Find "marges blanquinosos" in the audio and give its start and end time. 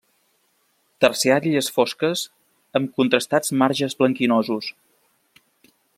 3.65-4.75